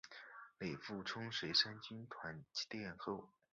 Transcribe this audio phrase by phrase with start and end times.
[0.57, 3.29] 李富春随三军团殿后。